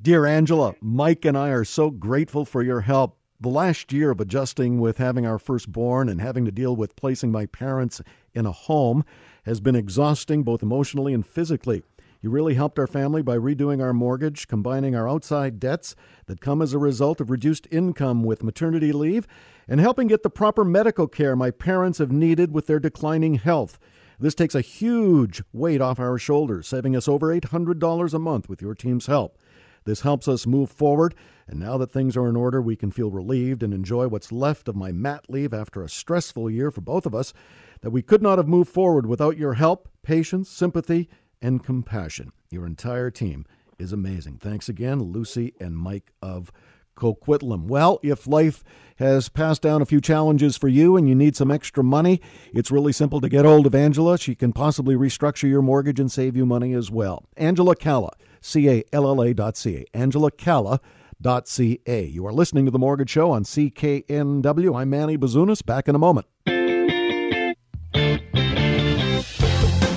[0.00, 3.16] Dear Angela, Mike and I are so grateful for your help.
[3.40, 7.30] The last year of adjusting with having our firstborn and having to deal with placing
[7.30, 8.00] my parents
[8.34, 9.04] in a home
[9.44, 11.82] has been exhausting both emotionally and physically.
[12.20, 15.96] You really helped our family by redoing our mortgage, combining our outside debts
[16.26, 19.26] that come as a result of reduced income with maternity leave,
[19.66, 23.78] and helping get the proper medical care my parents have needed with their declining health.
[24.18, 28.62] This takes a huge weight off our shoulders, saving us over $800 a month with
[28.62, 29.38] your team's help.
[29.84, 31.14] This helps us move forward,
[31.48, 34.68] and now that things are in order, we can feel relieved and enjoy what's left
[34.68, 37.32] of my mat leave after a stressful year for both of us
[37.80, 41.08] that we could not have moved forward without your help, patience, sympathy,
[41.40, 42.32] and compassion.
[42.50, 43.44] Your entire team
[43.78, 44.38] is amazing.
[44.38, 46.52] Thanks again, Lucy and Mike of
[46.96, 47.66] Coquitlam.
[47.66, 48.62] Well, if life
[48.96, 52.20] has passed down a few challenges for you and you need some extra money,
[52.52, 54.18] it's really simple to get hold of Angela.
[54.18, 57.24] She can possibly restructure your mortgage and save you money as well.
[57.36, 59.96] Angela Calla, C A L L A dot C A.
[59.96, 60.80] Angela Calla.
[61.20, 62.04] Dot ca.
[62.04, 64.76] You are listening to The Mortgage Show on CKNW.
[64.76, 65.64] I'm Manny Bazunas.
[65.64, 66.26] Back in a moment.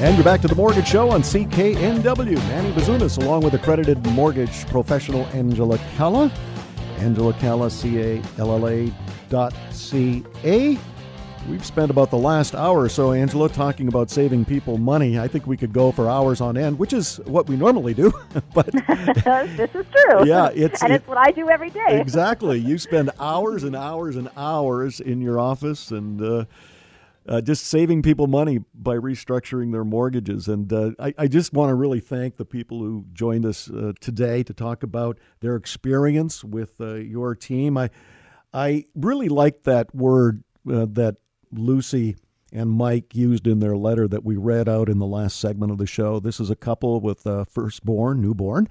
[0.05, 2.35] And you're back to the Mortgage Show on CKNW.
[2.35, 6.31] Manny Bazunas, along with accredited mortgage professional Angela Calla.
[6.97, 8.91] Angela Calla, C-A-L-L-A
[9.29, 10.77] dot C-A.
[11.49, 15.19] We've spent about the last hour or so, Angela, talking about saving people money.
[15.19, 18.11] I think we could go for hours on end, which is what we normally do.
[18.53, 20.25] but this is true.
[20.25, 21.99] Yeah, it's and it's what I do every day.
[22.01, 22.57] exactly.
[22.59, 26.45] You spend hours and hours and hours in your office, and uh,
[27.27, 30.47] uh, just saving people money by restructuring their mortgages.
[30.47, 33.93] And uh, I, I, just want to really thank the people who joined us uh,
[33.99, 37.77] today to talk about their experience with uh, your team.
[37.77, 37.89] I,
[38.53, 41.17] I really like that word uh, that
[41.51, 42.15] Lucy
[42.51, 45.77] and Mike used in their letter that we read out in the last segment of
[45.77, 46.19] the show.
[46.19, 48.69] This is a couple with a firstborn, newborn,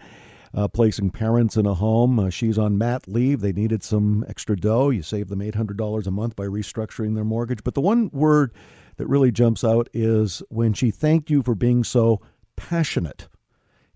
[0.55, 2.19] uh, placing parents in a home.
[2.19, 3.41] Uh, she's on mat leave.
[3.41, 4.91] They needed some extra dough.
[4.91, 7.65] You save them $800 a month by restructuring their mortgage.
[7.65, 8.53] But the one word
[8.97, 12.21] that really jumps out is when she thanked you for being so
[12.57, 13.29] passionate.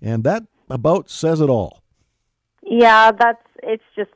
[0.02, 1.82] And that about says it all.
[2.62, 4.11] Yeah, that's it's just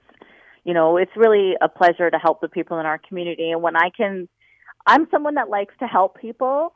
[0.64, 3.76] you know, it's really a pleasure to help the people in our community and when
[3.76, 4.28] I can
[4.86, 6.74] I'm someone that likes to help people.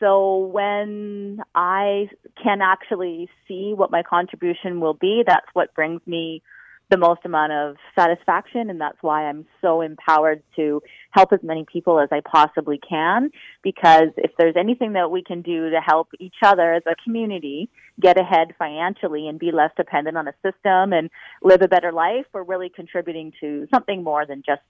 [0.00, 2.08] So when I
[2.42, 6.42] can actually see what my contribution will be, that's what brings me
[6.90, 11.66] the most amount of satisfaction and that's why I'm so empowered to help as many
[11.70, 13.30] people as I possibly can.
[13.62, 17.68] Because if there's anything that we can do to help each other as a community
[18.00, 21.10] get ahead financially and be less dependent on a system and
[21.42, 24.62] live a better life, we're really contributing to something more than just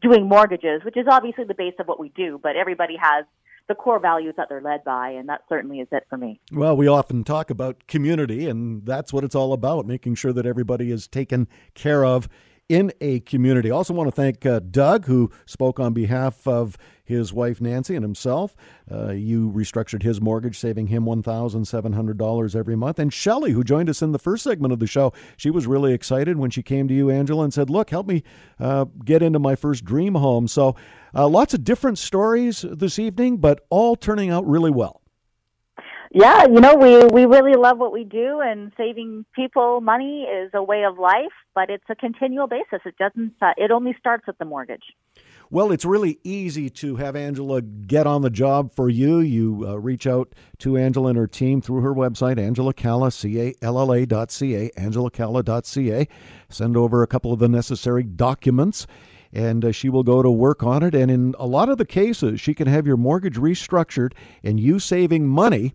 [0.00, 3.24] doing mortgages, which is obviously the base of what we do, but everybody has
[3.68, 6.40] the core values that they're led by, and that certainly is it for me.
[6.52, 10.46] Well, we often talk about community, and that's what it's all about making sure that
[10.46, 12.28] everybody is taken care of
[12.68, 13.70] in a community.
[13.70, 18.02] Also, want to thank uh, Doug, who spoke on behalf of his wife Nancy and
[18.02, 18.56] himself.
[18.90, 22.98] Uh, you restructured his mortgage, saving him $1,700 every month.
[22.98, 25.92] And Shelley, who joined us in the first segment of the show, she was really
[25.92, 28.22] excited when she came to you, Angela, and said, Look, help me
[28.58, 30.48] uh, get into my first dream home.
[30.48, 30.74] So,
[31.14, 35.03] uh, lots of different stories this evening, but all turning out really well
[36.14, 40.48] yeah, you know, we we really love what we do, and saving people money is
[40.54, 42.80] a way of life, but it's a continual basis.
[42.86, 43.34] It doesn't.
[43.42, 44.84] Uh, it only starts with the mortgage.
[45.50, 49.18] Well, it's really easy to have Angela get on the job for you.
[49.18, 54.30] You uh, reach out to Angela and her team through her website, Angela Calla, dot
[54.30, 56.08] C-A, angelacalla.ca.
[56.48, 58.86] Send over a couple of the necessary documents
[59.32, 60.94] and uh, she will go to work on it.
[60.94, 64.12] And in a lot of the cases, she can have your mortgage restructured
[64.44, 65.74] and you saving money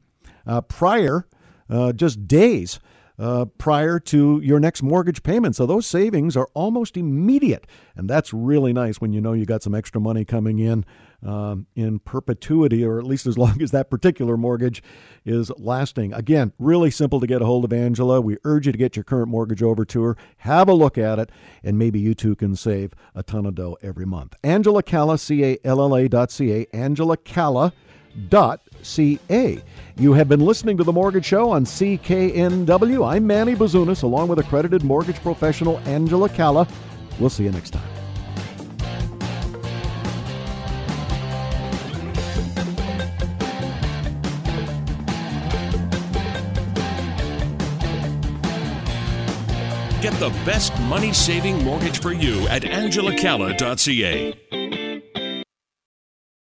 [0.62, 1.28] prior,
[1.70, 2.80] uh, just days
[3.20, 5.56] uh, prior to your next mortgage payment.
[5.56, 7.68] So those savings are almost immediate.
[7.96, 10.86] And that's really nice when you know you got some extra money coming in
[11.22, 14.82] um, in perpetuity, or at least as long as that particular mortgage
[15.26, 16.14] is lasting.
[16.14, 18.22] Again, really simple to get a hold of Angela.
[18.22, 21.20] We urge you to get your current mortgage over to her, have a look at
[21.20, 21.30] it,
[21.62, 24.34] and maybe you too can save a ton of dough every month.
[24.46, 27.74] Angela Calla, C A L L A dot C A, Angela Calla
[28.28, 29.61] dot ca.
[29.97, 33.07] You have been listening to The Mortgage Show on CKNW.
[33.07, 36.67] I'm Manny Bazunas, along with accredited mortgage professional Angela Calla.
[37.20, 37.88] We'll see you next time.
[50.01, 54.79] Get the best money saving mortgage for you at angelacalla.ca.